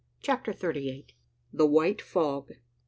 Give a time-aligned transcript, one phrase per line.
[0.23, 1.13] CHAPTER THIRTY EIGHT.
[1.53, 2.53] THE WHITE FOG.